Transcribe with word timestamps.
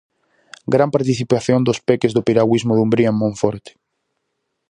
Gran 0.73 0.89
participación 0.95 1.59
dos 1.67 1.79
peques 1.87 2.13
do 2.13 2.25
Piragüismo 2.27 2.73
Dumbría 2.79 3.09
en 3.13 3.17
Monforte. 3.21 3.71